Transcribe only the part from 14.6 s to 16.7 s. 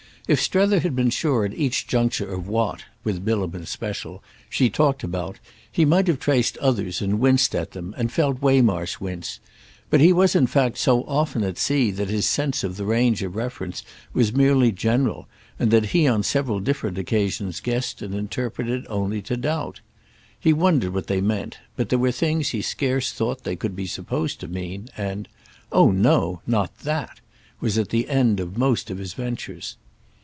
general and that he on several